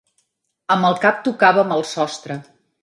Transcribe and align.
Amb 0.75 0.89
el 0.89 0.97
cap 1.05 1.21
tocàvem 1.29 1.77
al 1.79 1.87
sostre. 1.95 2.43